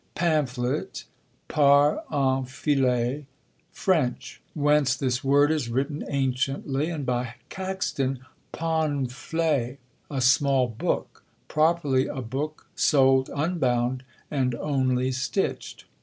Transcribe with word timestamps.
PAMPHLET 0.15 1.03
[par 1.47 2.03
un 2.09 2.43
filet, 2.43 3.27
Fr. 3.71 3.95
Whence 4.55 4.95
this 4.95 5.23
word 5.23 5.51
is 5.51 5.69
written 5.69 6.03
anciently, 6.09 6.89
and 6.89 7.05
by 7.05 7.35
Caxton, 7.49 8.17
paunflet] 8.51 9.77
a 10.09 10.19
small 10.19 10.67
book; 10.69 11.23
properly 11.47 12.07
a 12.07 12.23
book 12.23 12.65
sold 12.75 13.29
unbound, 13.35 14.01
and 14.31 14.55
only 14.55 15.11
stitched. 15.11 15.85